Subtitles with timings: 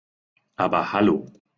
[0.55, 1.29] Aber hallo!